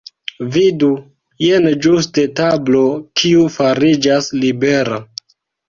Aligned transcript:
Vidu! 0.53 0.87
Jen 1.47 1.67
ĝuste 1.87 2.25
tablo 2.41 2.83
kiu 3.21 3.47
fariĝas 3.59 4.33
libera. 4.43 5.03